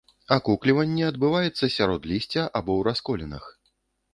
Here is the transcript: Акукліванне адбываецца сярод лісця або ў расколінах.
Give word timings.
Акукліванне 0.35 1.03
адбываецца 1.11 1.71
сярод 1.75 2.01
лісця 2.13 2.43
або 2.57 2.71
ў 2.79 2.89
расколінах. 2.89 3.43